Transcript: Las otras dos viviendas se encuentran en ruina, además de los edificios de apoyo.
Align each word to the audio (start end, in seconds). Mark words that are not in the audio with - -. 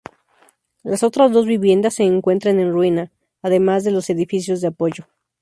Las 0.81 1.03
otras 1.03 1.31
dos 1.31 1.45
viviendas 1.45 1.93
se 1.93 2.03
encuentran 2.05 2.59
en 2.59 2.71
ruina, 2.73 3.11
además 3.43 3.83
de 3.83 3.91
los 3.91 4.09
edificios 4.09 4.59
de 4.59 4.69
apoyo. 4.69 5.05